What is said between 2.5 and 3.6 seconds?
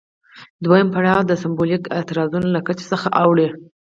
له کچې څخه اوړي.